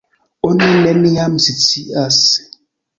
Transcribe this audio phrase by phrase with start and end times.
[0.49, 2.21] Oni neniam scias!